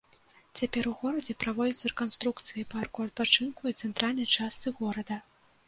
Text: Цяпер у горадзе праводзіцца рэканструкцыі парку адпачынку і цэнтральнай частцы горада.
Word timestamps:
Цяпер 0.61 0.87
у 0.91 0.93
горадзе 1.01 1.35
праводзіцца 1.43 1.91
рэканструкцыі 1.91 2.65
парку 2.73 3.07
адпачынку 3.11 3.61
і 3.73 3.77
цэнтральнай 3.81 4.27
частцы 4.41 4.77
горада. 4.85 5.23